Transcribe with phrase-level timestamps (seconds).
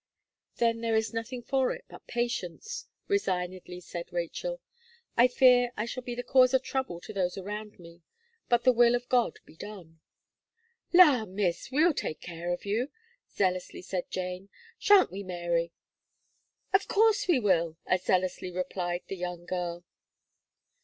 [0.55, 4.59] "Then there is nothing for it but patience," resignedly said Rachel,
[5.15, 8.01] "I fear I shall be the cause of trouble to those around me,
[8.49, 9.99] but the will of God be done."
[10.91, 11.69] "La, Miss!
[11.71, 12.89] we'll take care of you,"
[13.31, 15.71] zealously said Jane, "shan't we, Mary?"
[16.73, 19.85] "Of course we will," as zealously replied the young girl.